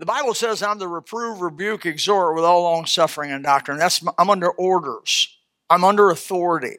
[0.00, 3.76] The Bible says I'm to reprove, rebuke, exhort with all long suffering and doctrine.
[3.76, 5.36] That's I'm under orders.
[5.68, 6.78] I'm under authority.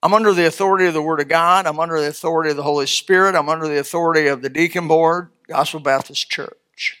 [0.00, 1.66] I'm under the authority of the Word of God.
[1.66, 3.34] I'm under the authority of the Holy Spirit.
[3.34, 6.98] I'm under the authority of the deacon board, Gospel Baptist Church.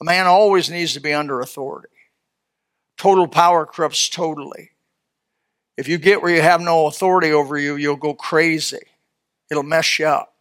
[0.00, 1.88] A man always needs to be under authority.
[2.96, 4.70] Total power corrupts totally.
[5.76, 8.78] If you get where you have no authority over you, you'll go crazy.
[9.50, 10.35] It'll mess you up.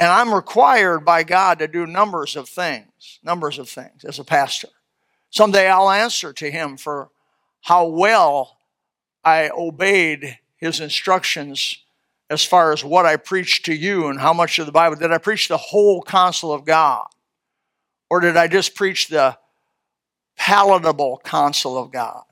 [0.00, 4.24] And I'm required by God to do numbers of things, numbers of things as a
[4.24, 4.70] pastor.
[5.28, 7.10] Someday I'll answer to Him for
[7.60, 8.56] how well
[9.22, 11.84] I obeyed His instructions
[12.30, 14.96] as far as what I preached to you and how much of the Bible.
[14.96, 17.06] Did I preach the whole counsel of God?
[18.08, 19.36] Or did I just preach the
[20.38, 22.22] palatable counsel of God?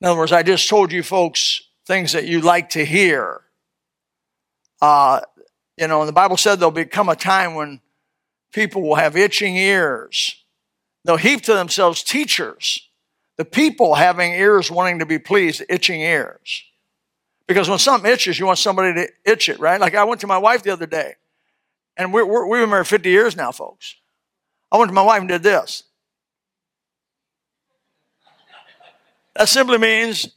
[0.00, 3.42] In other words, I just told you folks things that you like to hear.
[4.80, 5.20] Uh,
[5.82, 7.80] you know, and the Bible said there'll become a time when
[8.52, 10.36] people will have itching ears.
[11.04, 12.88] They'll heap to themselves teachers.
[13.36, 16.62] The people having ears wanting to be pleased, itching ears.
[17.48, 19.80] Because when something itches, you want somebody to itch it, right?
[19.80, 21.16] Like I went to my wife the other day,
[21.96, 23.96] and we're, we're, we've been married 50 years now, folks.
[24.70, 25.82] I went to my wife and did this.
[29.34, 30.28] That simply means,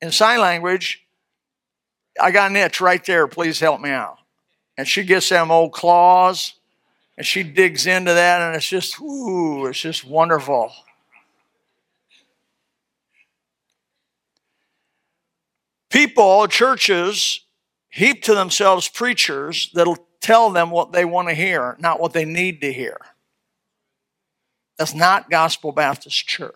[0.00, 1.04] in sign language,
[2.20, 3.26] I got an itch right there.
[3.26, 4.18] Please help me out
[4.78, 6.54] and she gets them old claws
[7.16, 10.72] and she digs into that and it's just ooh it's just wonderful.
[15.90, 17.40] People churches
[17.90, 22.24] heap to themselves preachers that'll tell them what they want to hear not what they
[22.24, 22.96] need to hear.
[24.78, 26.54] That's not gospel baptist church.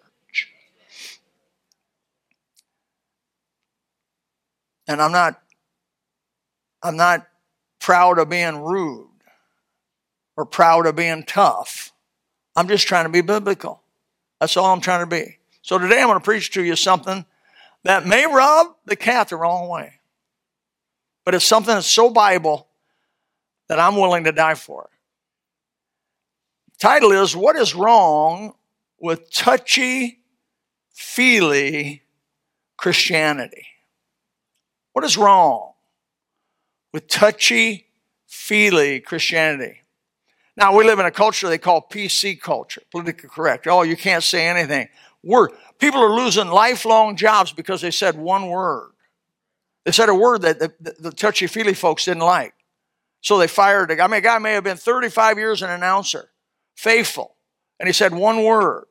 [4.87, 5.43] And i'm not
[6.84, 7.27] i'm not
[7.83, 9.08] proud of being rude
[10.36, 11.92] or proud of being tough.
[12.56, 13.83] I'm just trying to be biblical.
[14.41, 15.38] That's all I'm trying to be.
[15.62, 17.26] So today I'm going to preach to you something
[17.84, 19.94] that may rub the cat the wrong way.
[21.25, 22.69] But it's something that's so Bible
[23.69, 24.88] that I'm willing to die for.
[26.78, 28.54] Title is What is Wrong
[29.00, 30.21] with Touchy
[30.92, 32.03] Feely
[32.76, 33.66] Christianity?
[34.92, 35.72] What is wrong?
[36.92, 37.88] With touchy
[38.26, 39.82] feely Christianity.
[40.56, 43.66] Now, we live in a culture they call PC culture, politically correct.
[43.66, 44.88] Oh, you can't say anything.
[45.25, 45.53] Word.
[45.78, 48.91] People are losing lifelong jobs because they said one word.
[49.84, 52.54] They said a word that the, the, the touchy feely folks didn't like.
[53.20, 54.04] So they fired a guy.
[54.04, 56.30] I mean, a guy may have been 35 years an announcer,
[56.76, 57.36] faithful,
[57.78, 58.84] and he said one word.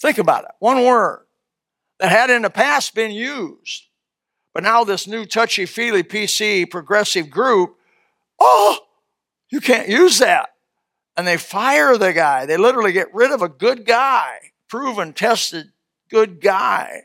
[0.00, 1.26] Think about it one word
[1.98, 3.84] that had in the past been used
[4.54, 7.76] but now this new touchy feely PC progressive group,
[8.38, 8.78] oh,
[9.50, 10.50] you can't use that.
[11.16, 12.46] And they fire the guy.
[12.46, 15.72] They literally get rid of a good guy, proven, tested,
[16.10, 17.02] good guy,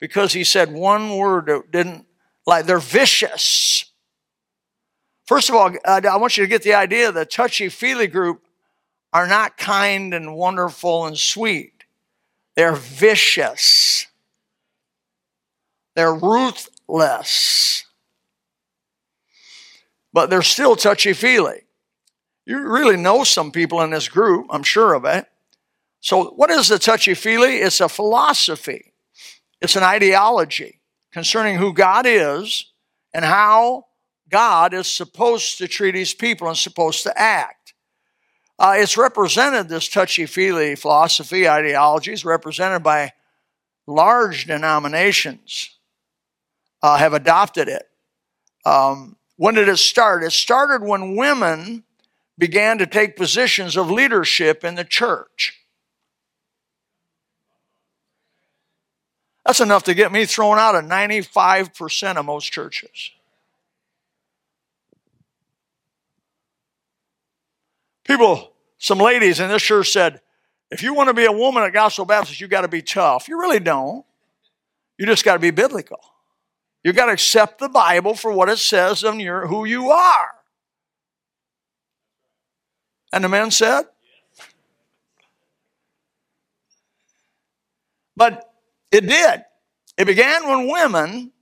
[0.00, 2.06] because he said one word that didn't,
[2.46, 3.86] like, they're vicious.
[5.26, 8.42] First of all, I want you to get the idea the touchy feely group
[9.12, 11.84] are not kind and wonderful and sweet.
[12.56, 14.06] They're vicious.
[15.94, 17.84] They're ruth, less.
[20.12, 21.62] But they're still touchy feely.
[22.46, 25.26] You really know some people in this group, I'm sure of it.
[26.00, 27.56] So, what is the touchy feely?
[27.56, 28.92] It's a philosophy,
[29.60, 30.80] it's an ideology
[31.12, 32.66] concerning who God is
[33.14, 33.86] and how
[34.28, 37.72] God is supposed to treat his people and supposed to act.
[38.58, 43.12] Uh, it's represented, this touchy feely philosophy, ideology is represented by
[43.86, 45.73] large denominations
[46.84, 47.88] uh, have adopted it.
[48.66, 50.22] Um, when did it start?
[50.22, 51.82] It started when women
[52.36, 55.58] began to take positions of leadership in the church.
[59.46, 63.12] That's enough to get me thrown out of 95% of most churches.
[68.04, 70.20] People, some ladies in this church said,
[70.70, 73.26] if you want to be a woman at Gospel Baptist, you got to be tough.
[73.26, 74.04] You really don't.
[74.98, 76.13] You just got to be biblical.
[76.84, 80.34] You've got to accept the Bible for what it says on your, who you are.
[83.10, 83.84] And the man said,
[88.16, 88.48] But
[88.92, 89.44] it did.
[89.96, 91.32] It began when women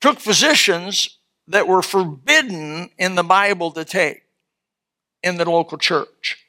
[0.00, 1.18] took positions
[1.48, 4.22] that were forbidden in the Bible to take
[5.22, 6.46] in the local church.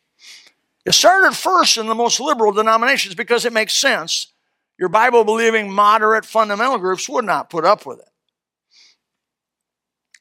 [0.85, 4.27] It started first in the most liberal denominations because it makes sense
[4.79, 8.09] your Bible believing moderate fundamental groups would not put up with it.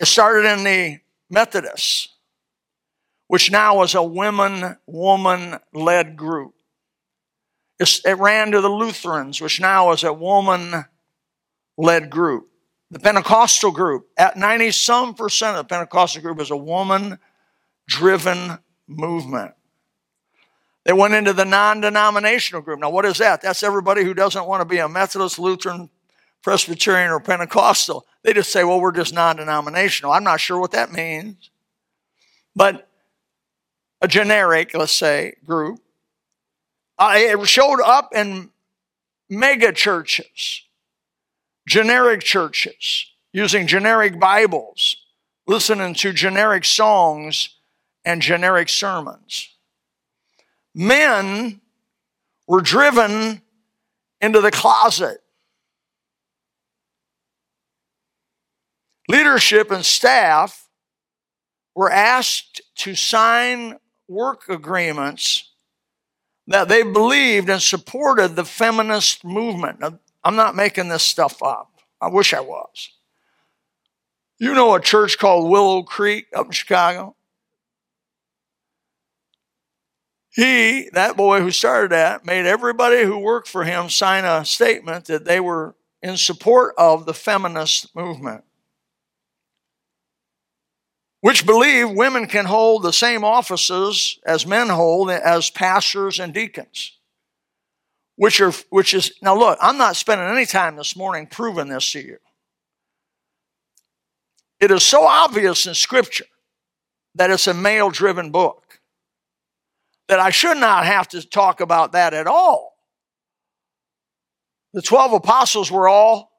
[0.00, 1.00] It started in the
[1.30, 2.08] Methodists.
[3.28, 6.54] which now is a women woman led group.
[7.78, 10.84] It ran to the Lutherans, which now is a woman
[11.76, 12.48] led group.
[12.90, 17.18] The Pentecostal group, at 90 some percent of the Pentecostal group, is a woman
[17.86, 19.55] driven movement.
[20.86, 22.78] They went into the non denominational group.
[22.78, 23.42] Now, what is that?
[23.42, 25.90] That's everybody who doesn't want to be a Methodist, Lutheran,
[26.42, 28.06] Presbyterian, or Pentecostal.
[28.22, 30.12] They just say, well, we're just non denominational.
[30.12, 31.50] I'm not sure what that means.
[32.54, 32.88] But
[34.00, 35.80] a generic, let's say, group.
[36.96, 38.50] Uh, it showed up in
[39.28, 40.62] mega churches,
[41.66, 44.96] generic churches, using generic Bibles,
[45.48, 47.56] listening to generic songs
[48.04, 49.55] and generic sermons.
[50.78, 51.62] Men
[52.46, 53.40] were driven
[54.20, 55.20] into the closet.
[59.08, 60.68] Leadership and staff
[61.74, 65.50] were asked to sign work agreements
[66.46, 69.80] that they believed and supported the feminist movement.
[69.80, 71.70] Now, I'm not making this stuff up.
[72.02, 72.90] I wish I was.
[74.38, 77.15] You know a church called Willow Creek up in Chicago?
[80.36, 85.06] He, that boy who started that, made everybody who worked for him sign a statement
[85.06, 88.44] that they were in support of the feminist movement
[91.26, 96.92] which believe women can hold the same offices as men hold as pastors and deacons.
[98.14, 101.90] Which are which is now look, I'm not spending any time this morning proving this
[101.90, 102.18] to you.
[104.60, 106.26] It is so obvious in scripture
[107.16, 108.65] that it's a male driven book
[110.08, 112.74] that I should not have to talk about that at all.
[114.72, 116.30] The 12 apostles were all,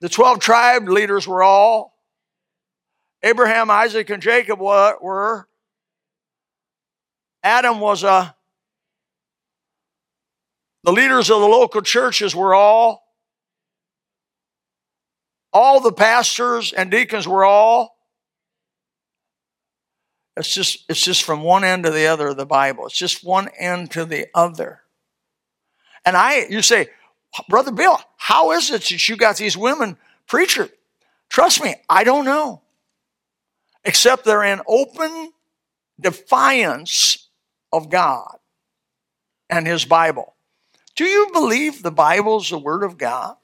[0.00, 1.94] the 12 tribe leaders were all,
[3.24, 5.48] Abraham, Isaac, and Jacob were.
[7.42, 8.36] Adam was a.
[10.82, 13.02] The leaders of the local churches were all.
[15.54, 17.93] All the pastors and deacons were all.
[20.36, 22.86] It's just, it's just from one end to the other of the Bible.
[22.86, 24.80] It's just one end to the other.
[26.04, 26.88] And I, you say,
[27.48, 29.96] Brother Bill, how is it that you got these women
[30.26, 30.70] preachers?
[31.28, 32.62] Trust me, I don't know
[33.84, 35.32] except they're in open
[36.00, 37.28] defiance
[37.72, 38.38] of God
[39.50, 40.34] and His Bible.
[40.96, 43.36] Do you believe the Bible's the Word of God?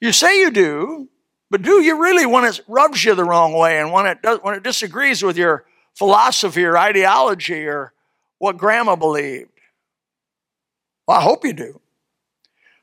[0.00, 1.08] You say you do,
[1.50, 4.38] but do you really when it rubs you the wrong way and when it does,
[4.42, 5.64] when it disagrees with your
[5.94, 7.92] philosophy or ideology or
[8.38, 9.50] what grandma believed?
[11.06, 11.80] Well, I hope you do.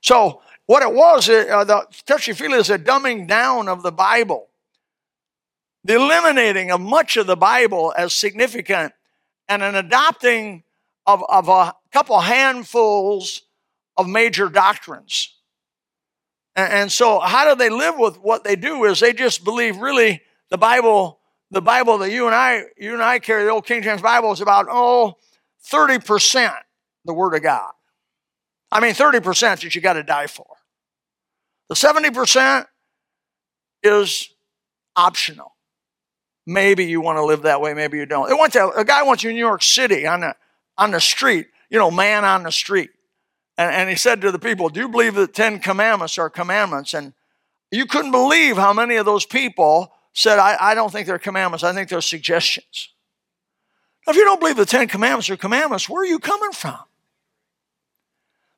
[0.02, 4.50] So, what it was, uh, the touchy feely is a dumbing down of the Bible
[5.88, 8.94] the eliminating of much of the Bible as significant
[9.48, 10.64] and an adopting
[11.06, 13.44] of, of a couple handfuls
[13.96, 15.37] of major doctrines.
[16.58, 18.86] And, so, how do they live with what they do?
[18.86, 21.20] Is they just believe really the Bible,
[21.52, 24.32] the Bible that you and I, you and I carry, the old King James Bible
[24.32, 25.18] is about oh,
[25.72, 26.56] 30%
[27.06, 27.72] the Word of God.
[28.72, 30.48] I mean, 30% that you got to die for.
[31.70, 32.66] The 70%
[33.84, 34.30] is
[34.96, 35.54] optional.
[36.48, 38.30] Maybe you want to live that way, maybe you don't.
[38.30, 40.36] They went to, a guy went to New York City on the,
[40.76, 42.90] on the street, you know, man on the street.
[43.58, 46.94] And, and he said to the people, Do you believe that 10 commandments are commandments?
[46.94, 47.14] And
[47.72, 51.64] you couldn't believe how many of those people said, I, I don't think they're commandments,
[51.64, 52.90] I think they're suggestions.
[54.06, 56.80] Now, if you don't believe the Ten Commandments are commandments, where are you coming from?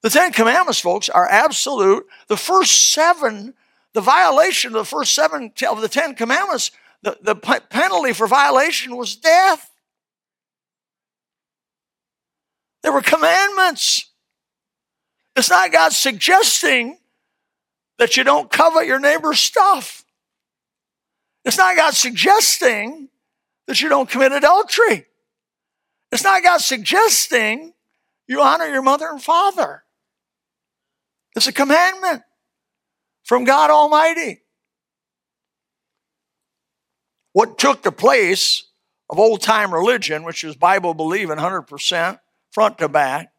[0.01, 2.06] The Ten Commandments, folks, are absolute.
[2.27, 3.56] The first seven,
[3.94, 8.98] the violation of the first seven of the Ten Commandments the, the penalty for violation
[8.98, 9.72] was death.
[12.84, 14.09] There were commandments.
[15.39, 16.98] It's not God suggesting
[17.98, 20.03] that you don't covet your neighbor's stuff.
[21.46, 23.08] It's not God suggesting
[23.65, 25.05] that you don't commit adultery.
[26.12, 27.74] It's not God suggesting
[28.27, 29.84] you honor your mother and father.
[31.38, 32.24] It's a commandment
[33.24, 34.41] from God Almighty
[37.31, 38.65] what took the place
[39.10, 42.19] of old time religion, which is Bible believing 100%
[42.51, 43.31] front to back,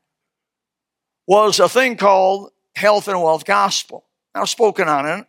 [1.31, 4.05] was a thing called health and wealth gospel.
[4.35, 5.27] I've spoken on it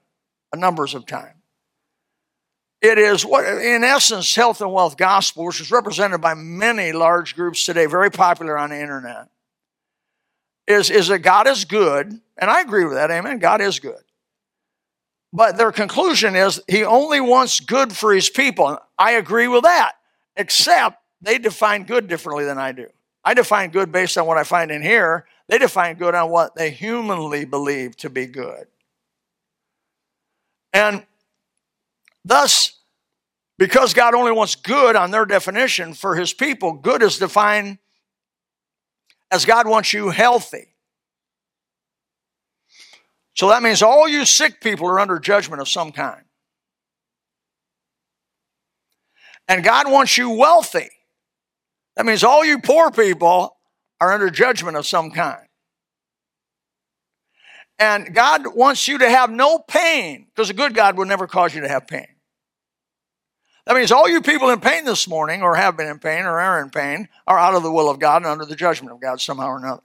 [0.51, 1.38] a numbers of times.
[2.81, 7.36] It is what, in essence, health and wealth gospel, which is represented by many large
[7.36, 9.29] groups today, very popular on the internet,
[10.65, 13.38] is, is that God is good, and I agree with that, amen.
[13.38, 14.01] God is good.
[15.31, 18.79] But their conclusion is he only wants good for his people.
[18.98, 19.93] I agree with that.
[20.36, 22.88] except they define good differently than I do.
[23.24, 25.25] I define good based on what I find in here.
[25.51, 28.67] They define good on what they humanly believe to be good.
[30.72, 31.05] And
[32.24, 32.79] thus,
[33.58, 37.79] because God only wants good on their definition for his people, good is defined
[39.29, 40.74] as God wants you healthy.
[43.36, 46.24] So that means all you sick people are under judgment of some kind.
[49.50, 50.91] And God wants you wealthy.
[51.98, 53.58] That means all you poor people
[54.01, 55.48] are under judgment of some kind.
[57.79, 61.55] And God wants you to have no pain because a good God will never cause
[61.55, 62.08] you to have pain.
[63.65, 66.39] That means all you people in pain this morning, or have been in pain, or
[66.39, 69.00] are in pain, are out of the will of God and under the judgment of
[69.00, 69.84] God somehow or another.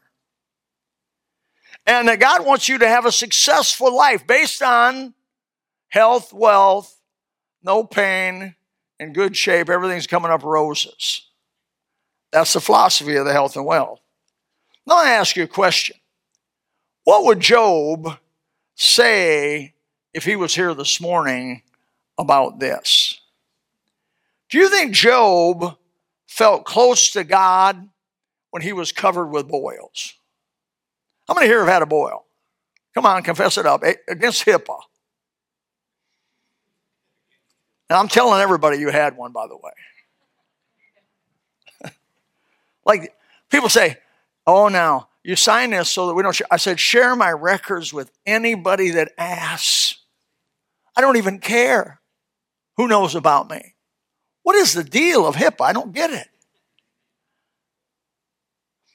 [1.86, 5.12] And that God wants you to have a successful life based on
[5.88, 7.00] health, wealth,
[7.62, 8.54] no pain,
[8.98, 11.28] in good shape, everything's coming up roses.
[12.32, 14.00] That's the philosophy of the health and wealth.
[14.86, 15.96] Now I ask you a question.
[17.04, 18.18] What would Job
[18.74, 19.74] say
[20.14, 21.62] if he was here this morning
[22.18, 23.20] about this?
[24.48, 25.76] Do you think Job
[26.26, 27.88] felt close to God
[28.50, 30.14] when he was covered with boils?
[31.26, 32.24] How many here have had a boil?
[32.94, 33.82] Come on, confess it up.
[34.08, 34.78] Against HIPAA.
[37.88, 39.72] And I'm telling everybody you had one, by the way.
[42.84, 43.14] like
[43.50, 43.98] people say,
[44.46, 46.40] oh, now you sign this so that we don't.
[46.50, 49.98] I said, share my records with anybody that asks.
[50.96, 52.00] I don't even care
[52.76, 53.74] who knows about me.
[54.42, 55.64] What is the deal of HIPAA?
[55.64, 56.28] I don't get it.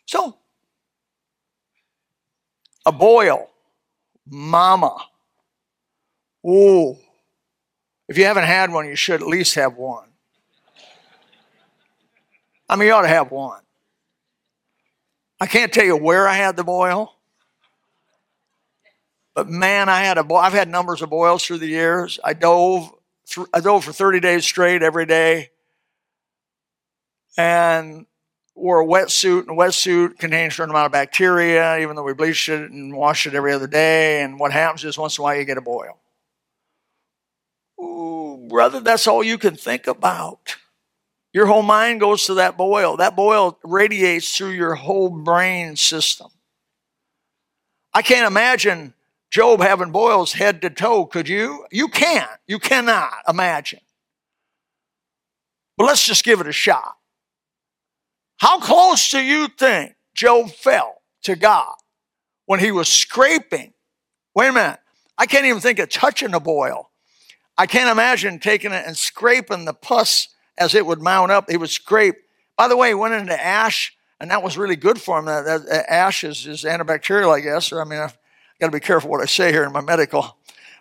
[0.06, 0.38] So,
[2.86, 3.50] a boil,
[4.26, 4.96] mama.
[6.48, 6.98] Ooh,
[8.08, 10.08] if you haven't had one, you should at least have one.
[12.70, 13.62] I mean, you ought to have one.
[15.42, 17.16] I can't tell you where I had the boil,
[19.34, 20.38] but man, I had a boil.
[20.38, 22.20] I've had numbers of boils through the years.
[22.24, 22.94] I dove,
[23.52, 25.50] I dove for 30 days straight every day,
[27.36, 28.06] and
[28.54, 29.48] wore a wetsuit.
[29.48, 32.96] And a wetsuit contains a certain amount of bacteria, even though we bleach it and
[32.96, 34.22] wash it every other day.
[34.22, 35.98] And what happens is once in a while you get a boil.
[37.82, 40.58] Ooh, brother, that's all you can think about.
[41.34, 42.98] Your whole mind goes to that boil.
[42.98, 46.28] That boil radiates through your whole brain system.
[47.94, 48.94] I can't imagine
[49.30, 51.06] Job having boils head to toe.
[51.06, 51.66] Could you?
[51.72, 52.30] You can't.
[52.48, 53.80] You cannot imagine.
[55.78, 56.98] But let's just give it a shot.
[58.38, 61.76] How close do you think Job felt to God
[62.46, 63.74] when he was scraping?
[64.36, 64.80] Wait a minute.
[65.18, 66.90] I can't even think of touching a boil.
[67.58, 70.28] I can't imagine taking it and scraping the pus
[70.62, 71.50] as it would mount up.
[71.50, 72.16] He would scrape.
[72.56, 75.26] By the way, he went into ash, and that was really good for him.
[75.26, 77.72] That, that ash is, is, antibacterial, I guess.
[77.72, 78.18] Or I mean, I've
[78.60, 80.38] got to be careful what I say here in my medical.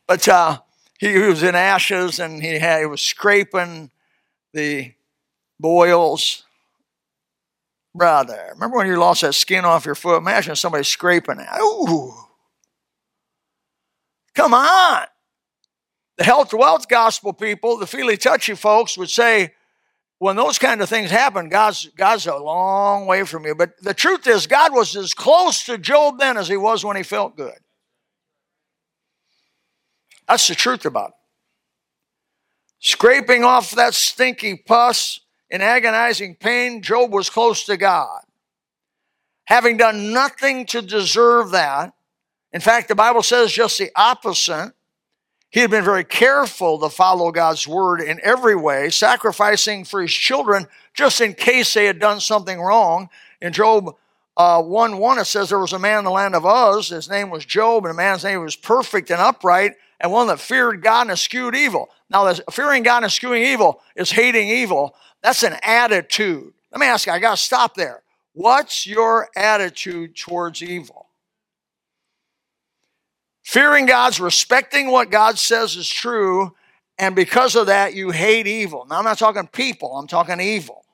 [0.06, 0.60] But uh,
[0.98, 3.90] he, he, was in ashes, and he, had, he was scraping
[4.52, 4.92] the
[5.58, 6.44] boils.
[7.94, 10.18] Brother, remember when you lost that skin off your foot?
[10.18, 11.48] Imagine somebody scraping it.
[11.58, 12.12] Ooh.
[14.34, 15.06] Come on.
[16.18, 19.54] The health wealth gospel people, the feely touchy folks would say,
[20.20, 23.54] when those kind of things happen, God's, God's a long way from you.
[23.54, 26.98] But the truth is, God was as close to Job then as he was when
[26.98, 27.56] he felt good.
[30.28, 31.14] That's the truth about it.
[32.80, 38.20] Scraping off that stinky pus in agonizing pain, Job was close to God.
[39.44, 41.94] Having done nothing to deserve that,
[42.52, 44.74] in fact, the Bible says just the opposite.
[45.50, 50.12] He had been very careful to follow God's word in every way, sacrificing for his
[50.12, 53.08] children just in case they had done something wrong.
[53.40, 53.96] In Job
[54.36, 56.88] uh, 1 1, it says there was a man in the land of Uz.
[56.88, 60.38] His name was Job, and the man's name was perfect and upright, and one that
[60.38, 61.90] feared God and eschewed evil.
[62.08, 64.94] Now, fearing God and eschewing evil is hating evil.
[65.20, 66.52] That's an attitude.
[66.70, 68.02] Let me ask you, I got to stop there.
[68.34, 71.09] What's your attitude towards evil?
[73.44, 76.54] Fearing God's respecting what God says is true,
[76.98, 78.86] and because of that, you hate evil.
[78.88, 80.84] Now, I'm not talking people, I'm talking evil.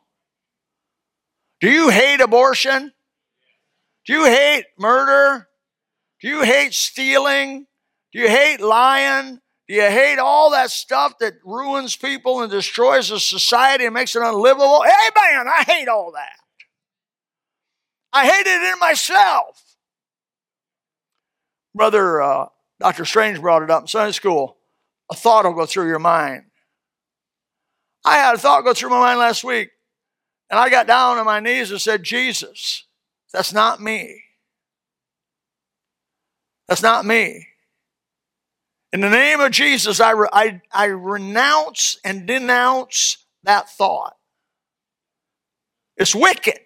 [1.60, 2.92] Do you hate abortion?
[4.06, 5.48] Do you hate murder?
[6.20, 7.66] Do you hate stealing?
[8.12, 9.40] Do you hate lying?
[9.68, 14.14] Do you hate all that stuff that ruins people and destroys a society and makes
[14.14, 14.82] it unlivable?
[14.84, 16.36] Hey, man, I hate all that.
[18.12, 19.65] I hate it in myself.
[21.76, 22.46] Brother uh,
[22.80, 23.04] Dr.
[23.04, 24.56] Strange brought it up in Sunday school.
[25.10, 26.44] A thought will go through your mind.
[28.04, 29.70] I had a thought go through my mind last week.
[30.48, 32.84] And I got down on my knees and said, Jesus,
[33.32, 34.22] that's not me.
[36.68, 37.46] That's not me.
[38.92, 44.16] In the name of Jesus, I, re- I, I renounce and denounce that thought.
[45.96, 46.58] It's wicked.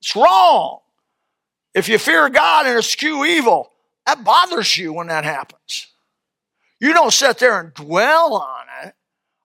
[0.00, 0.80] It's wrong.
[1.74, 3.71] If you fear God and eschew evil,
[4.06, 5.88] that bothers you when that happens.
[6.80, 8.94] You don't sit there and dwell on it,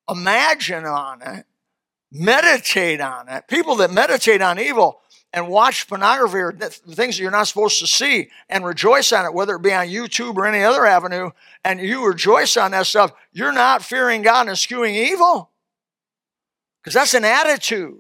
[0.10, 1.46] imagine on it,
[2.12, 3.48] meditate on it.
[3.48, 5.02] People that meditate on evil
[5.34, 9.34] and watch pornography or things that you're not supposed to see and rejoice on it,
[9.34, 11.30] whether it be on YouTube or any other avenue,
[11.64, 15.52] and you rejoice on that stuff, you're not fearing God and eschewing evil.
[16.82, 18.00] Because that's an attitude.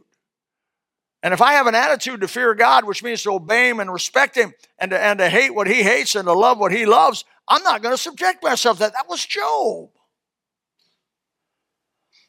[1.23, 3.91] And if I have an attitude to fear God, which means to obey Him and
[3.91, 6.85] respect Him and to, and to hate what He hates and to love what He
[6.85, 8.93] loves, I'm not going to subject myself to that.
[8.93, 9.89] That was Job.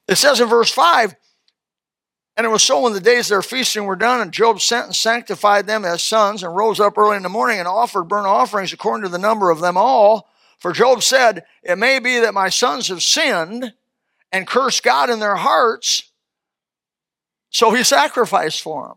[0.06, 1.14] It says in verse 5
[2.36, 4.86] And it was so when the days of their feasting were done, and Job sent
[4.86, 8.26] and sanctified them as sons, and rose up early in the morning and offered burnt
[8.26, 10.30] offerings according to the number of them all.
[10.58, 13.74] For Job said, It may be that my sons have sinned
[14.32, 16.07] and cursed God in their hearts
[17.50, 18.96] so he sacrificed for them.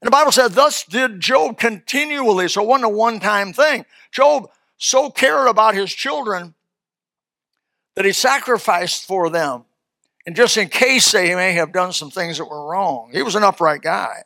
[0.00, 2.48] And the Bible said, thus did Job continually.
[2.48, 3.84] So it wasn't a one time thing.
[4.10, 6.54] Job so cared about his children
[7.94, 9.64] that he sacrificed for them.
[10.26, 13.34] And just in case they may have done some things that were wrong, he was
[13.34, 14.24] an upright guy.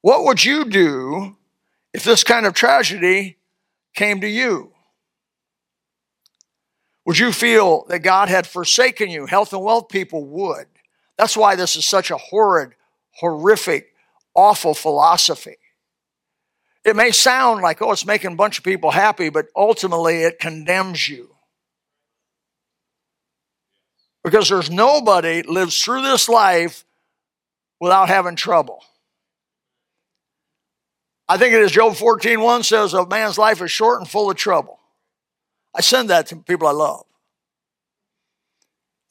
[0.00, 1.36] What would you do
[1.92, 3.38] if this kind of tragedy
[3.94, 4.72] came to you?
[7.04, 9.26] Would you feel that God had forsaken you?
[9.26, 10.66] Health and wealth people would.
[11.18, 12.74] That's why this is such a horrid,
[13.12, 13.94] horrific,
[14.34, 15.56] awful philosophy.
[16.84, 20.38] It may sound like, oh, it's making a bunch of people happy, but ultimately it
[20.38, 21.34] condemns you.
[24.22, 26.84] Because there's nobody lives through this life
[27.80, 28.84] without having trouble.
[31.28, 34.30] I think it is Job 14 1 says, A man's life is short and full
[34.30, 34.78] of trouble.
[35.74, 37.04] I send that to people I love.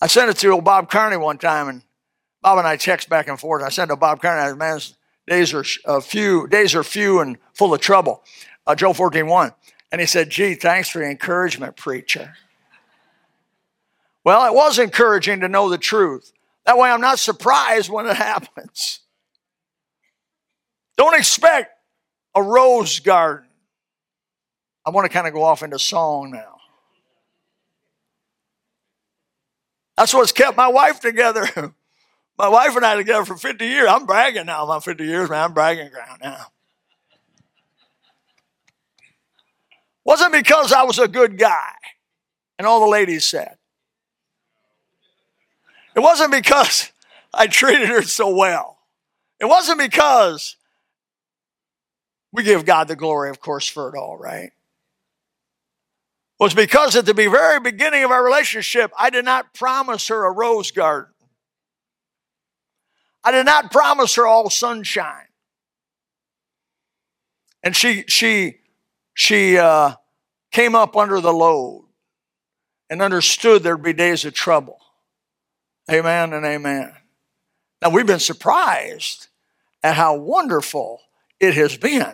[0.02, 1.82] I sent it to old Bob Carney one time, and
[2.46, 3.64] Bob and I text back and forth.
[3.64, 4.94] I said to Bob Carney, man's
[5.26, 8.24] days are uh, few, days are few and full of trouble.
[8.68, 9.52] Uh, Job 14, 1.
[9.92, 12.36] And he said, gee, thanks for the encouragement, preacher.
[14.24, 16.34] Well, it was encouraging to know the truth.
[16.68, 19.00] That way I'm not surprised when it happens.
[20.98, 21.72] Don't expect
[22.36, 23.50] a rose garden.
[24.86, 26.58] I want to kind of go off into song now.
[29.98, 31.74] That's what's kept my wife together.
[32.38, 33.88] My wife and I together for 50 years.
[33.89, 35.43] I'm bragging now about 50 years, man.
[35.43, 36.48] I'm bragging ground now.
[40.04, 41.71] Wasn't because I was a good guy,
[42.60, 43.58] and all the ladies said.
[45.95, 46.91] It wasn't because
[47.34, 48.80] I treated her so well.
[49.39, 50.58] It wasn't because
[52.32, 54.52] we give God the glory, of course, for it all, right?
[54.52, 60.26] It was because at the very beginning of our relationship, I did not promise her
[60.26, 61.14] a rose garden.
[63.26, 65.28] I did not promise her all sunshine.
[67.64, 68.58] And she, she,
[69.16, 69.96] she uh,
[70.52, 71.88] came up under the load
[72.92, 74.80] and understood there'd be days of trouble.
[75.92, 76.94] Amen and amen.
[77.82, 79.28] Now we've been surprised
[79.82, 81.02] at how wonderful
[81.40, 82.14] it has been.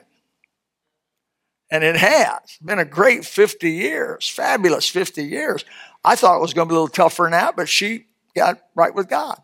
[1.69, 5.65] And it has been a great 50 years, fabulous 50 years.
[6.03, 8.93] I thought it was going to be a little tougher that, but she got right
[8.93, 9.41] with God.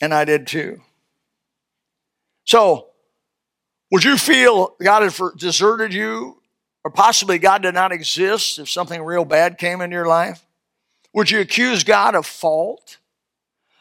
[0.00, 0.80] And I did too.
[2.44, 2.88] So,
[3.90, 6.40] would you feel God had deserted you,
[6.84, 10.44] or possibly God did not exist if something real bad came into your life?
[11.12, 12.98] Would you accuse God of fault?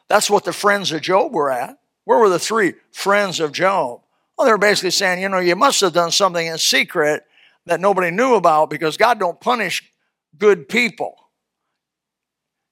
[0.07, 1.77] That's what the friends of Job were at.
[2.05, 4.01] Where were the three friends of Job?
[4.37, 7.23] Well, they were basically saying, you know, you must have done something in secret
[7.65, 9.83] that nobody knew about because God don't punish
[10.37, 11.15] good people.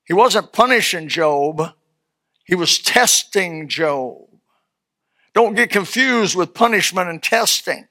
[0.06, 1.74] He wasn't punishing Job
[2.48, 4.22] he was testing Job.
[5.34, 7.88] Don't get confused with punishment and testing.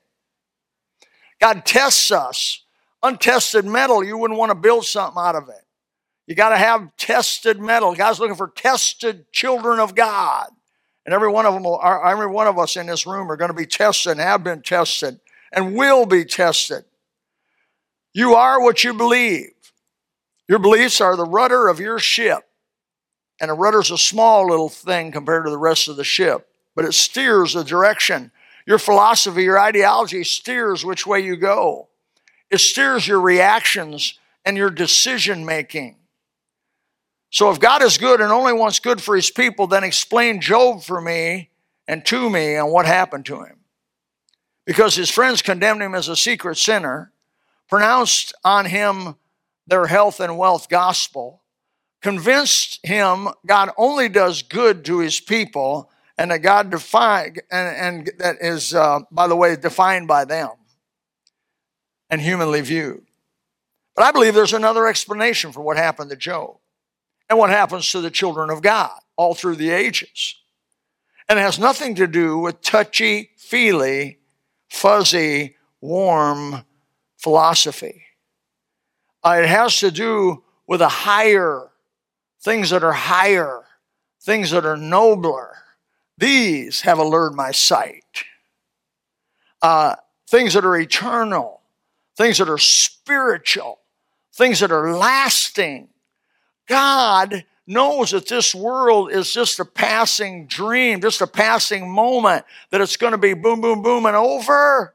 [1.40, 2.62] God tests us.
[3.02, 5.62] Untested metal, you wouldn't want to build something out of it.
[6.26, 7.94] You got to have tested metal.
[7.94, 10.48] God's looking for tested children of God.
[11.04, 13.50] And every one of them, will, every one of us in this room are going
[13.50, 15.20] to be tested and have been tested
[15.52, 16.84] and will be tested.
[18.12, 19.52] You are what you believe.
[20.48, 22.42] Your beliefs are the rudder of your ship.
[23.40, 26.84] And a rudder's a small little thing compared to the rest of the ship, but
[26.84, 28.30] it steers the direction.
[28.66, 31.88] Your philosophy, your ideology steers which way you go.
[32.50, 35.96] It steers your reactions and your decision making.
[37.30, 40.82] So if God is good and only wants good for his people, then explain Job
[40.82, 41.50] for me
[41.86, 43.58] and to me and what happened to him.
[44.64, 47.12] Because his friends condemned him as a secret sinner,
[47.68, 49.16] pronounced on him
[49.66, 51.42] their health and wealth gospel,
[52.06, 58.12] convinced him God only does good to his people and that God define and, and
[58.18, 60.50] that is, uh, by the way, defined by them
[62.08, 63.04] and humanly viewed.
[63.96, 66.58] But I believe there's another explanation for what happened to Job
[67.28, 70.36] and what happens to the children of God all through the ages.
[71.28, 74.20] And it has nothing to do with touchy, feely,
[74.68, 76.64] fuzzy, warm
[77.16, 78.04] philosophy.
[79.24, 81.72] Uh, it has to do with a higher,
[82.46, 83.64] things that are higher,
[84.22, 85.56] things that are nobler.
[86.16, 88.22] These have allured my sight.
[89.60, 89.96] Uh,
[90.28, 91.60] things that are eternal,
[92.16, 93.80] things that are spiritual,
[94.32, 95.88] things that are lasting.
[96.68, 102.80] God knows that this world is just a passing dream, just a passing moment, that
[102.80, 104.94] it's going to be boom, boom, boom, and over.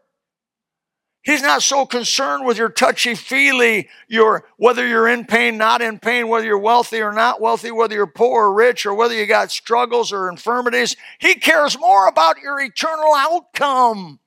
[1.24, 6.00] He's not so concerned with your touchy feely, your whether you're in pain, not in
[6.00, 9.28] pain, whether you're wealthy or not wealthy, whether you're poor or rich, or whether you
[9.28, 10.96] got struggles or infirmities.
[11.20, 14.20] He cares more about your eternal outcome,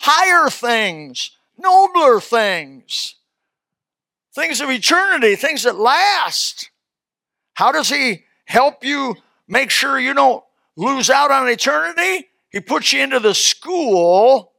[0.00, 3.14] higher things, nobler things,
[4.34, 6.70] things of eternity, things that last.
[7.54, 9.16] How does he help you
[9.48, 10.44] make sure you don't
[10.76, 12.28] lose out on eternity?
[12.50, 14.51] He puts you into the school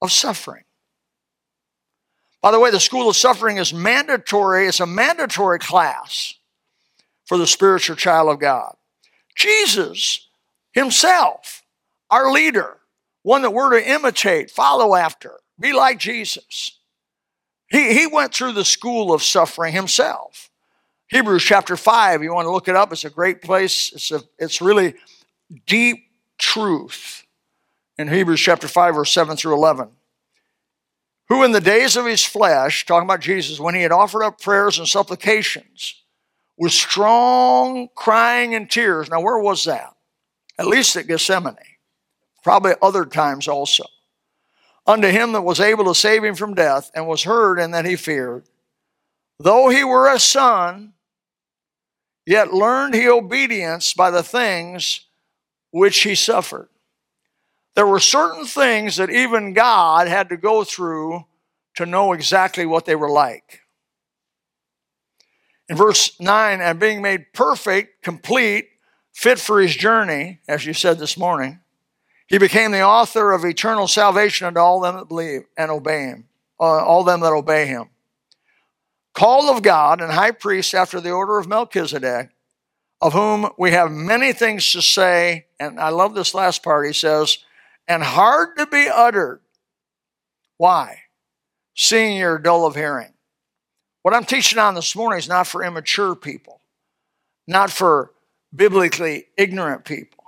[0.00, 0.64] of suffering.
[2.42, 6.34] By the way, the school of suffering is mandatory, it's a mandatory class
[7.26, 8.74] for the spiritual child of God.
[9.36, 10.28] Jesus
[10.72, 11.62] himself,
[12.10, 12.78] our leader,
[13.22, 16.78] one that we're to imitate, follow after, be like Jesus.
[17.68, 20.50] He, he went through the school of suffering himself.
[21.08, 23.92] Hebrews chapter 5, you want to look it up, it's a great place.
[23.92, 24.94] It's, a, it's really
[25.66, 26.04] deep
[26.38, 27.19] truth
[28.00, 29.88] in Hebrews chapter 5, verse 7 through 11.
[31.28, 34.40] Who in the days of his flesh, talking about Jesus, when he had offered up
[34.40, 36.02] prayers and supplications
[36.56, 39.08] with strong crying and tears.
[39.10, 39.94] Now, where was that?
[40.58, 41.56] At least at Gethsemane.
[42.42, 43.84] Probably other times also.
[44.86, 47.84] Unto him that was able to save him from death and was heard and that
[47.84, 48.44] he feared.
[49.38, 50.94] Though he were a son,
[52.30, 55.06] Yet learned he obedience by the things
[55.72, 56.68] which he suffered.
[57.74, 61.24] There were certain things that even God had to go through
[61.76, 63.60] to know exactly what they were like.
[65.68, 68.68] In verse 9, and being made perfect, complete,
[69.12, 71.60] fit for his journey, as you said this morning,
[72.26, 76.28] he became the author of eternal salvation unto all them that believe and obey him,
[76.58, 77.90] uh, all them that obey him
[79.14, 82.30] called of God and high priest after the order of Melchizedek,
[83.00, 85.46] of whom we have many things to say.
[85.58, 86.86] And I love this last part.
[86.86, 87.38] He says,
[87.90, 89.40] and hard to be uttered.
[90.58, 91.00] Why?
[91.74, 93.12] Seeing you're dull of hearing.
[94.02, 96.60] What I'm teaching on this morning is not for immature people,
[97.48, 98.12] not for
[98.54, 100.22] biblically ignorant people.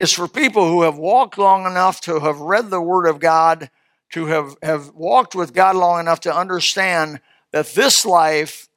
[0.00, 3.70] It's for people who have walked long enough to have read the Word of God,
[4.14, 7.20] to have, have walked with God long enough to understand
[7.52, 8.68] that this life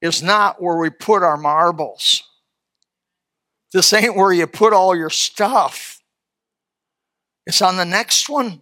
[0.00, 2.22] is not where we put our marbles.
[3.72, 5.95] This ain't where you put all your stuff.
[7.46, 8.60] It's on the next one,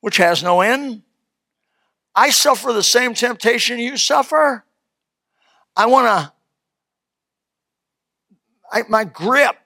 [0.00, 1.02] which has no end.
[2.14, 4.64] I suffer the same temptation you suffer.
[5.74, 6.32] I want
[8.74, 9.56] to, my grip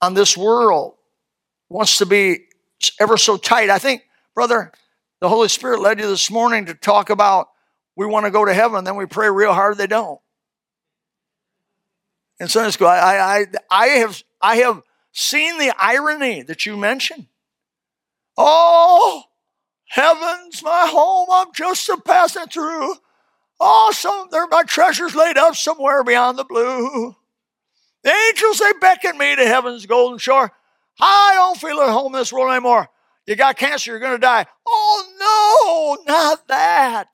[0.00, 0.94] on this world
[1.68, 2.46] wants to be
[3.00, 3.70] ever so tight.
[3.70, 4.02] I think,
[4.34, 4.72] brother,
[5.20, 7.48] the Holy Spirit led you this morning to talk about
[7.96, 10.20] we want to go to heaven, then we pray real hard they don't.
[12.38, 17.26] In Sunday school, I, I, I, have, I have seen the irony that you mentioned.
[18.36, 19.24] Oh,
[19.88, 21.28] heaven's my home.
[21.30, 22.94] I'm just a passing through.
[23.60, 27.16] Oh, some there my treasures laid up somewhere beyond the blue.
[28.04, 30.52] The angels they beckon me to heaven's golden shore.
[31.00, 32.88] I don't feel at home in this world anymore.
[33.26, 34.46] You got cancer, you're going to die.
[34.66, 37.08] Oh, no, not that.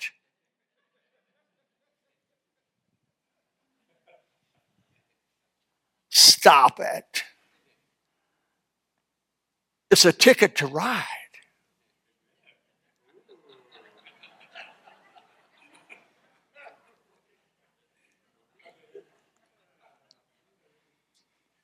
[6.10, 7.24] Stop it.
[9.94, 11.04] It's a ticket to ride.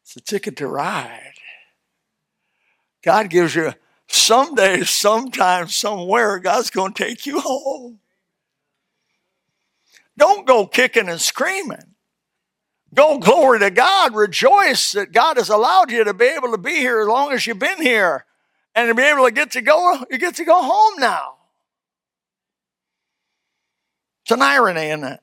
[0.04, 1.32] It's a ticket to ride.
[3.02, 3.74] God gives you
[4.06, 7.98] someday, sometime, somewhere, God's going to take you home.
[10.16, 11.96] don't go kicking and screaming.
[12.92, 14.14] Go glory to God.
[14.14, 17.46] Rejoice that God has allowed you to be able to be here as long as
[17.46, 18.24] you've been here
[18.74, 21.34] and to be able to get to go, you get to go home now.
[24.24, 25.20] It's an irony, isn't it?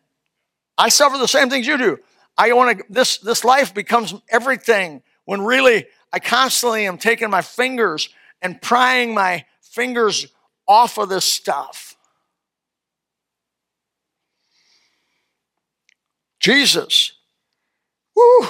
[0.78, 2.00] I suffer the same things you do.
[2.38, 7.42] I want to, this, this life becomes everything when really I constantly am taking my
[7.42, 8.10] fingers
[8.42, 10.28] and prying my fingers
[10.68, 11.96] off of this stuff.
[16.40, 17.14] Jesus,
[18.18, 18.48] whoo,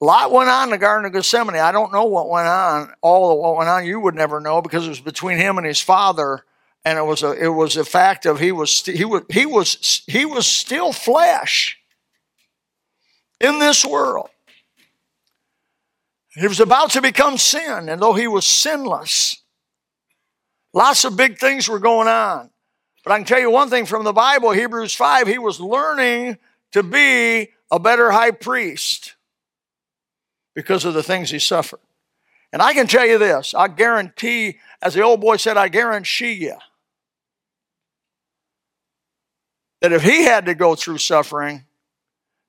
[0.00, 1.56] a lot went on in the Garden of Gethsemane.
[1.56, 2.92] I don't know what went on.
[3.00, 5.66] All of what went on, you would never know because it was between him and
[5.66, 6.44] his father,
[6.84, 10.02] and it was a it was a fact of he was he was he was
[10.06, 11.78] he was still flesh
[13.40, 14.28] in this world.
[16.34, 19.42] He was about to become sin, and though he was sinless,
[20.72, 22.50] lots of big things were going on.
[23.04, 26.38] But I can tell you one thing from the Bible, Hebrews 5, he was learning
[26.72, 29.16] to be a better high priest
[30.54, 31.80] because of the things he suffered.
[32.52, 36.34] And I can tell you this I guarantee, as the old boy said, I guarantee
[36.34, 36.54] you
[39.80, 41.64] that if he had to go through suffering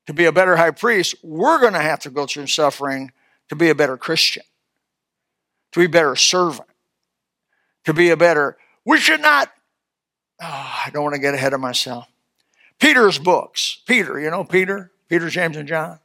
[0.06, 3.12] to be a better high priest, we're going to have to go through suffering
[3.50, 4.44] to be a better Christian,
[5.72, 6.70] to be a better servant,
[7.86, 8.58] to be a better.
[8.86, 9.52] We should not,
[10.40, 12.06] oh, I don't want to get ahead of myself.
[12.80, 16.00] Peter's books, Peter, you know Peter, Peter, James, and John.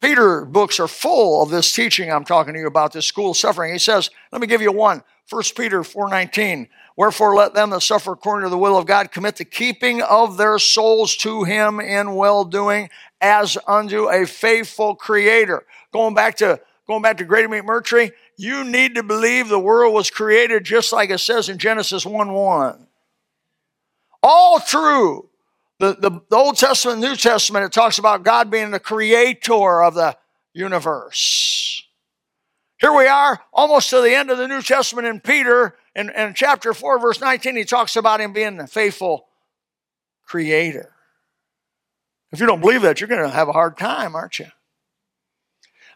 [0.00, 3.36] Peter books are full of this teaching I'm talking to you about, this school of
[3.36, 3.72] suffering.
[3.72, 5.04] He says, let me give you one.
[5.30, 9.36] 1 Peter 4.19, Wherefore let them that suffer according to the will of God commit
[9.36, 15.64] the keeping of their souls to him in well-doing as unto a faithful creator.
[15.92, 20.10] Going back to going back to Grady McMurtry, you need to believe the world was
[20.10, 22.86] created just like it says in Genesis 1 1.
[24.22, 25.28] All through
[25.82, 29.94] the, the, the Old Testament New Testament, it talks about God being the creator of
[29.94, 30.16] the
[30.54, 31.82] universe.
[32.78, 36.34] Here we are, almost to the end of the New Testament in Peter, in, in
[36.34, 39.26] chapter 4, verse 19, he talks about him being the faithful
[40.24, 40.94] creator.
[42.30, 44.46] If you don't believe that, you're going to have a hard time, aren't you?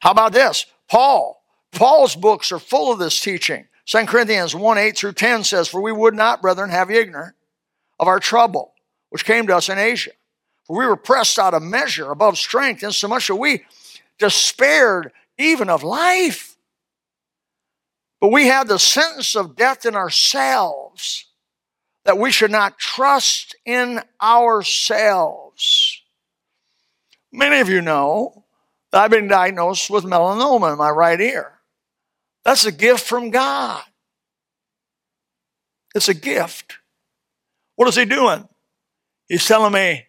[0.00, 0.66] How about this?
[0.88, 1.44] Paul.
[1.70, 3.66] Paul's books are full of this teaching.
[3.84, 7.36] 2 Corinthians 1 8 through 10 says, For we would not, brethren, have you ignorant
[8.00, 8.72] of our trouble,
[9.10, 10.12] which came to us in Asia.
[10.64, 13.64] For we were pressed out of measure, above strength, insomuch that we
[14.18, 16.56] despaired even of life.
[18.20, 21.26] But we had the sentence of death in ourselves,
[22.04, 26.02] that we should not trust in ourselves.
[27.32, 28.44] Many of you know
[28.90, 31.52] that I've been diagnosed with melanoma in my right ear.
[32.44, 33.82] That's a gift from God.
[35.94, 36.78] It's a gift.
[37.74, 38.48] What is He doing?
[39.28, 40.06] He's telling me,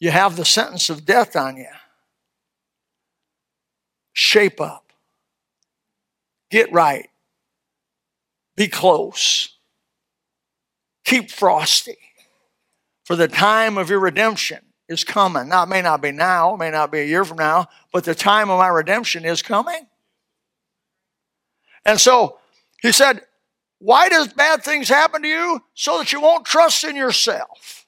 [0.00, 1.66] you have the sentence of death on you.
[4.12, 4.92] Shape up.
[6.50, 7.08] Get right.
[8.56, 9.56] Be close.
[11.04, 11.96] Keep frosty.
[13.04, 15.48] For the time of your redemption is coming.
[15.48, 18.04] Now, it may not be now, it may not be a year from now, but
[18.04, 19.86] the time of my redemption is coming.
[21.84, 22.38] And so
[22.82, 23.22] he said,
[23.78, 25.62] Why does bad things happen to you?
[25.74, 27.86] So that you won't trust in yourself.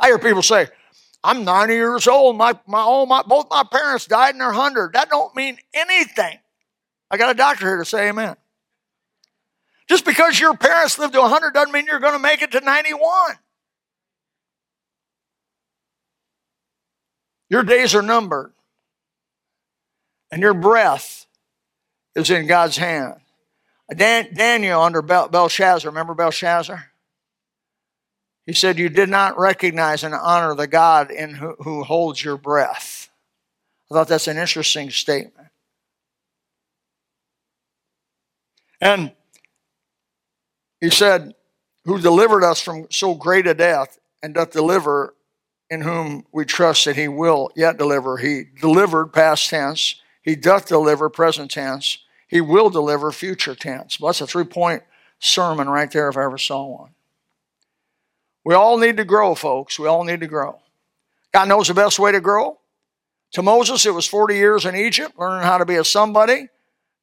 [0.00, 0.68] I hear people say,
[1.22, 2.36] I'm 90 years old.
[2.36, 4.94] My, my, all my, both my parents died in their 100.
[4.94, 6.38] That don't mean anything.
[7.10, 8.36] I got a doctor here to say amen.
[9.88, 12.60] Just because your parents lived to 100 doesn't mean you're going to make it to
[12.60, 13.34] 91.
[17.50, 18.52] Your days are numbered,
[20.30, 21.26] and your breath
[22.14, 23.16] is in God's hand.
[23.94, 26.90] Dan, Daniel under Bel- Belshazzar, remember Belshazzar?
[28.46, 32.36] He said, You did not recognize and honor the God in who, who holds your
[32.36, 33.10] breath.
[33.90, 35.48] I thought that's an interesting statement.
[38.80, 39.12] And
[40.80, 41.34] he said,
[41.84, 45.14] Who delivered us from so great a death and doth deliver
[45.70, 48.16] in whom we trust that he will yet deliver.
[48.16, 49.94] He delivered past tense.
[50.22, 51.98] He doth deliver present tense.
[52.30, 53.98] He will deliver future tense.
[53.98, 54.84] Well, that's a three point
[55.18, 56.90] sermon right there if I ever saw one.
[58.44, 59.78] We all need to grow, folks.
[59.78, 60.60] We all need to grow.
[61.32, 62.58] God knows the best way to grow.
[63.32, 66.48] To Moses, it was 40 years in Egypt, learning how to be a somebody,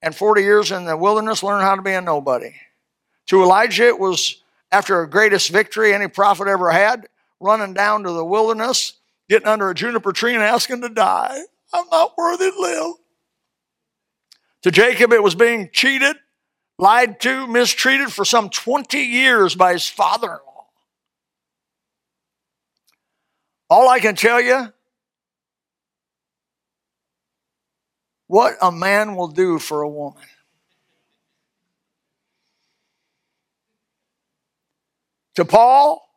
[0.01, 2.53] and 40 years in the wilderness, learning how to be a nobody.
[3.27, 7.07] To Elijah, it was after a greatest victory any prophet ever had,
[7.39, 8.93] running down to the wilderness,
[9.29, 11.41] getting under a juniper tree and asking to die.
[11.73, 12.93] I'm not worthy to live.
[14.63, 16.15] To Jacob, it was being cheated,
[16.77, 20.65] lied to, mistreated for some 20 years by his father in law.
[23.69, 24.73] All I can tell you,
[28.27, 30.23] what a man will do for a woman.
[35.35, 36.09] To Paul,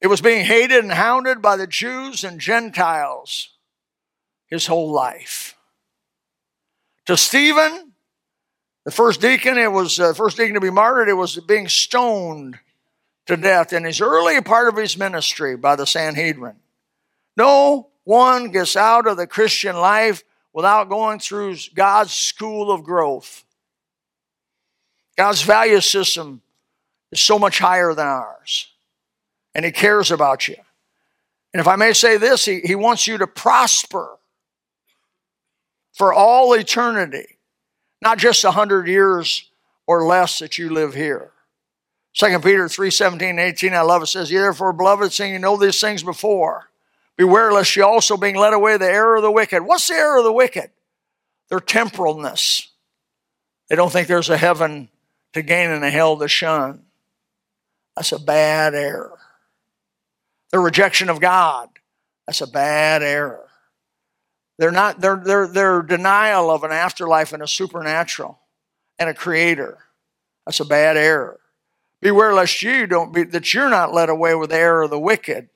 [0.00, 3.50] it was being hated and hounded by the Jews and Gentiles
[4.46, 5.55] his whole life.
[7.06, 7.92] To Stephen,
[8.84, 11.68] the first deacon, it was the uh, first deacon to be martyred, it was being
[11.68, 12.58] stoned
[13.26, 16.56] to death in his early part of his ministry by the Sanhedrin.
[17.36, 23.44] No one gets out of the Christian life without going through God's school of growth.
[25.16, 26.42] God's value system
[27.12, 28.68] is so much higher than ours,
[29.54, 30.56] and He cares about you.
[31.52, 34.15] And if I may say this, He, he wants you to prosper
[35.96, 37.38] for all eternity,
[38.02, 39.50] not just a hundred years
[39.86, 41.32] or less that you live here.
[42.12, 45.80] 2 Peter 3 17 18, I love it, says, Therefore, beloved, seeing you know these
[45.80, 46.68] things before,
[47.16, 49.62] beware lest you also being led away the error of the wicked.
[49.62, 50.70] What's the error of the wicked?
[51.48, 52.66] Their temporalness.
[53.68, 54.90] They don't think there's a heaven
[55.32, 56.84] to gain and a hell to shun.
[57.96, 59.18] That's a bad error.
[60.52, 61.70] Their rejection of God.
[62.26, 63.45] That's a bad error.
[64.58, 68.38] They're not, their, their denial of an afterlife and a supernatural
[68.98, 69.78] and a creator.
[70.46, 71.40] That's a bad error.
[72.00, 74.98] Beware lest you don't be, that you're not led away with the error of the
[74.98, 75.48] wicked.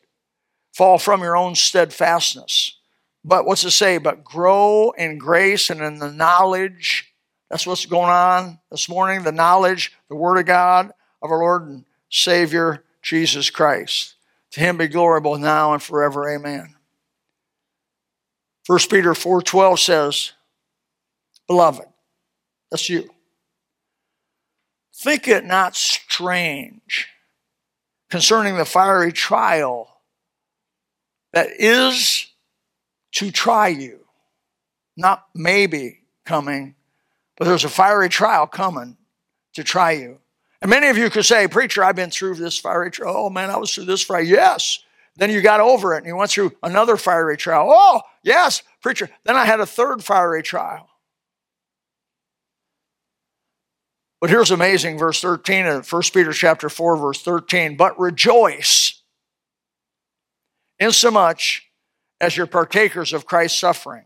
[0.73, 2.77] Fall from your own steadfastness.
[3.25, 3.99] But what's it say?
[3.99, 7.13] But grow in grace and in the knowledge.
[7.51, 9.25] That's what's going on this morning.
[9.25, 14.15] The knowledge, the Word of God, of our Lord and Savior, Jesus Christ.
[14.53, 16.29] To him be glory both now and forever.
[16.29, 16.75] Amen.
[18.71, 20.33] 1 Peter 4:12 says,
[21.49, 21.87] Beloved,
[22.71, 23.11] that's you.
[24.95, 27.09] Think it not strange
[28.11, 30.03] concerning the fiery trial
[31.33, 32.29] that is
[33.15, 34.07] to try you.
[34.97, 36.77] Not maybe coming,
[37.37, 38.97] but there's a fiery trial coming
[39.55, 40.21] to try you.
[40.63, 43.15] And many of you could say, Preacher, I've been through this fiery trial.
[43.17, 44.21] Oh man, I was through this fire.
[44.21, 44.79] Yes.
[45.21, 47.69] Then you got over it and you went through another fiery trial.
[47.71, 49.11] Oh, yes, preacher.
[49.25, 50.89] Then I had a third fiery trial.
[54.19, 57.77] But here's amazing, verse 13 uh, of 1 Peter chapter 4, verse 13.
[57.77, 59.03] But rejoice
[60.79, 61.71] insomuch
[62.19, 64.05] as you're partakers of Christ's suffering,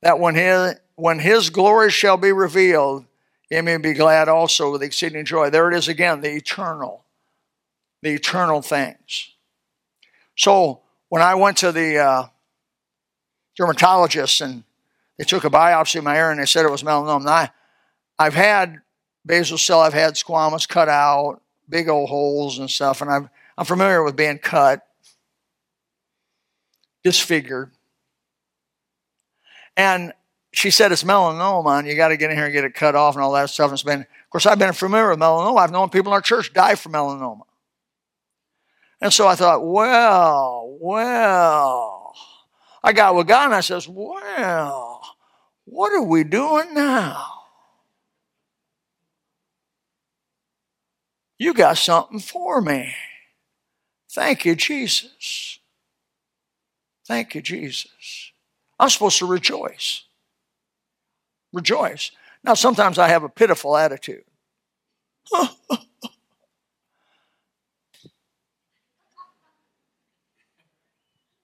[0.00, 3.04] that when his, when his glory shall be revealed,
[3.50, 5.50] ye may be glad also with exceeding joy.
[5.50, 7.04] There it is again, the eternal,
[8.02, 9.32] the eternal things.
[10.36, 12.26] So when I went to the uh,
[13.56, 14.64] dermatologist and
[15.18, 17.50] they took a biopsy of my ear and they said it was melanoma, I,
[18.18, 18.80] I've had
[19.24, 23.64] basal cell, I've had squamous cut out, big old holes and stuff, and I'm, I'm
[23.64, 24.86] familiar with being cut,
[27.02, 27.72] disfigured.
[29.76, 30.12] And
[30.52, 32.94] she said it's melanoma and you got to get in here and get it cut
[32.94, 33.66] off and all that stuff.
[33.66, 35.58] And it's been, of course, I've been familiar with melanoma.
[35.60, 37.42] I've known people in our church die from melanoma.
[39.06, 42.12] And so I thought, well, well.
[42.82, 45.00] I got with God and I says, well,
[45.64, 47.24] what are we doing now?
[51.38, 52.96] You got something for me.
[54.10, 55.60] Thank you, Jesus.
[57.06, 58.32] Thank you, Jesus.
[58.76, 60.02] I'm supposed to rejoice.
[61.52, 62.10] Rejoice.
[62.42, 64.24] Now, sometimes I have a pitiful attitude.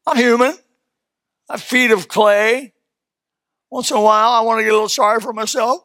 [0.07, 0.55] I'm human.
[1.49, 2.73] I have feet of clay.
[3.71, 5.83] Once in a while, I want to get a little sorry for myself.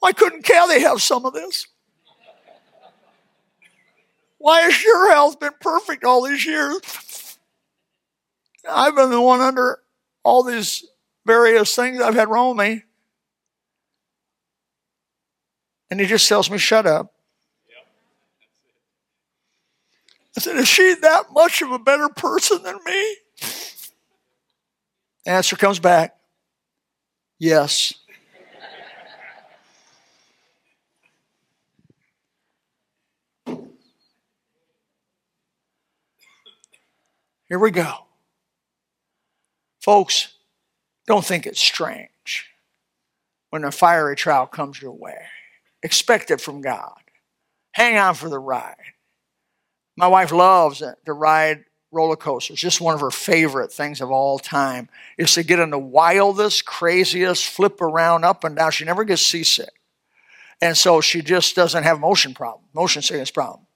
[0.00, 1.66] Why couldn't Kathy have some of this?
[4.38, 6.80] Why has your health been perfect all these years?
[8.68, 9.78] I've been the one under
[10.24, 10.84] all these
[11.24, 12.82] various things I've had wrong with me.
[15.90, 17.14] And he just tells me, shut up.
[20.36, 23.16] I said, Is she that much of a better person than me?
[25.26, 26.16] Answer comes back
[27.42, 27.92] Yes.
[37.48, 38.06] Here we go.
[39.80, 40.34] Folks,
[41.08, 42.46] don't think it's strange
[43.50, 45.18] when a fiery trial comes your way.
[45.82, 47.00] Expect it from God.
[47.72, 48.76] Hang on for the ride.
[49.96, 52.58] My wife loves to ride roller coasters.
[52.58, 54.88] Just one of her favorite things of all time
[55.18, 58.70] is to get in the wildest, craziest, flip around up and down.
[58.70, 59.70] She never gets seasick.
[60.60, 63.66] And so she just doesn't have motion problem, motion sickness problem.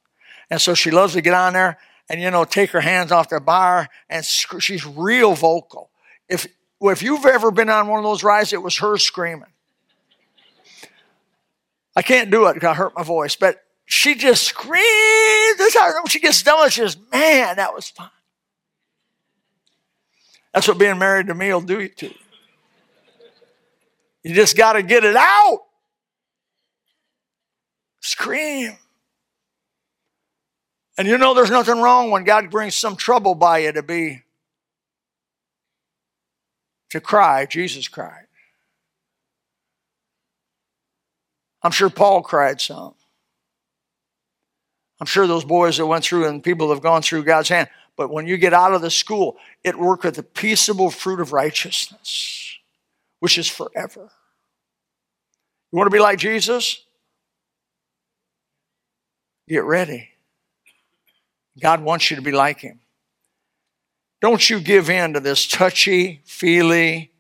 [0.50, 3.28] And so she loves to get on there and you know, take her hands off
[3.28, 5.90] the bar, and sc- she's real vocal.
[6.28, 6.46] If
[6.80, 9.48] if you've ever been on one of those rides, it was her screaming.
[11.96, 15.58] I can't do it because I hurt my voice, but she just screams.
[15.58, 16.68] That's how she gets done.
[16.68, 18.10] She says, "Man, that was fun."
[20.52, 22.14] That's what being married to me will do to you.
[24.22, 25.60] You just got to get it out.
[28.00, 28.76] Scream.
[30.98, 34.22] And you know there's nothing wrong when God brings some trouble by you to be
[36.90, 37.46] to cry.
[37.46, 38.26] Jesus cried.
[41.62, 42.94] I'm sure Paul cried some.
[45.00, 47.68] I'm sure those boys that went through and people have gone through God's hand.
[47.96, 52.58] But when you get out of the school, it worketh the peaceable fruit of righteousness,
[53.20, 54.10] which is forever.
[55.72, 56.82] You want to be like Jesus?
[59.48, 60.10] Get ready.
[61.60, 62.80] God wants you to be like him.
[64.20, 67.12] Don't you give in to this touchy, feely,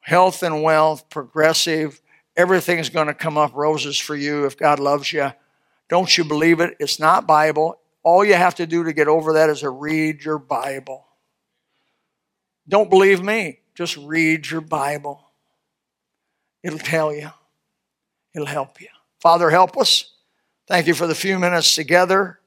[0.00, 2.00] health and wealth, progressive,
[2.36, 5.32] everything's going to come up roses for you if God loves you.
[5.88, 6.76] Don't you believe it?
[6.80, 7.78] It's not Bible.
[8.02, 11.06] All you have to do to get over that is to read your Bible.
[12.68, 13.60] Don't believe me.
[13.74, 15.22] Just read your Bible.
[16.62, 17.30] It'll tell you.
[18.34, 18.88] It'll help you.
[19.20, 20.12] Father, help us.
[20.66, 22.40] Thank you for the few minutes together.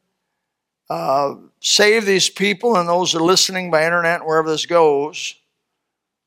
[0.90, 5.36] Uh, save these people and those that are listening by internet, wherever this goes,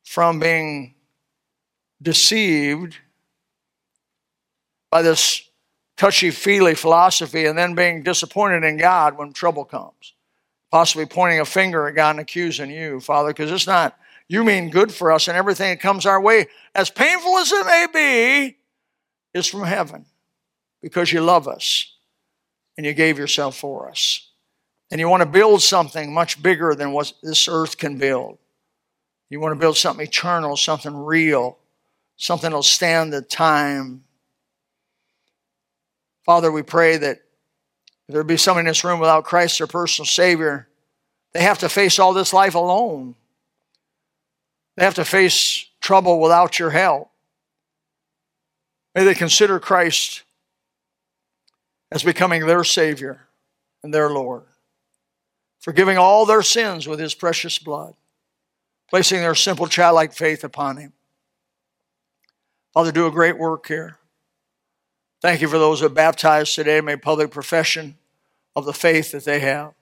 [0.05, 0.95] from being
[2.03, 2.97] deceived
[4.91, 5.50] by this
[6.01, 10.15] touchy feely philosophy and then being disappointed in God when trouble comes.
[10.71, 14.71] Possibly pointing a finger at God and accusing you, Father, because it's not, you mean
[14.71, 18.57] good for us and everything that comes our way, as painful as it may be,
[19.39, 20.07] is from heaven
[20.81, 21.95] because you love us
[22.79, 24.27] and you gave yourself for us.
[24.91, 28.39] And you want to build something much bigger than what this earth can build.
[29.29, 31.59] You want to build something eternal, something real,
[32.17, 34.05] something that'll stand the time.
[36.25, 37.21] Father, we pray that
[38.11, 40.67] if there be someone in this room without Christ, their personal Savior.
[41.33, 43.15] They have to face all this life alone.
[44.77, 47.11] They have to face trouble without your help.
[48.97, 50.25] May they consider Christ
[51.93, 53.29] as becoming their Savior
[53.85, 54.43] and their Lord,
[55.61, 57.95] forgiving all their sins with His precious blood,
[58.89, 60.93] placing their simple childlike faith upon Him.
[62.75, 64.00] Father, do a great work here.
[65.21, 67.99] Thank you for those who are baptized today, made public profession
[68.57, 69.75] of the faith that they have.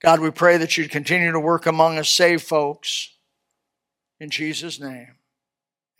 [0.00, 3.10] God, we pray that you'd continue to work among us, save folks.
[4.18, 5.08] In Jesus' name.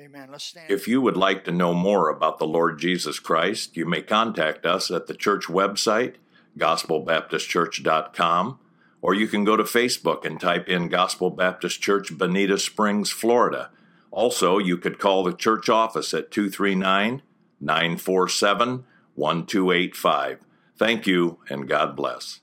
[0.00, 0.30] Amen.
[0.32, 0.70] Let's stand.
[0.70, 4.66] If you would like to know more about the Lord Jesus Christ, you may contact
[4.66, 6.14] us at the church website,
[6.58, 8.58] gospelbaptistchurch.com,
[9.00, 13.70] or you can go to Facebook and type in Gospel Baptist Church, Bonita Springs, Florida.
[14.10, 17.22] Also, you could call the church office at 239
[17.62, 18.84] 947
[19.14, 20.40] 1285.
[20.76, 22.41] Thank you, and God bless.